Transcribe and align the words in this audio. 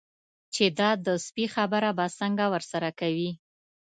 چې 0.53 0.65
دا 0.79 0.89
د 1.05 1.07
سپي 1.25 1.45
خبره 1.55 1.89
به 1.97 2.05
څنګه 2.19 2.45
ورسره 2.53 2.89
کوي. 2.99 3.29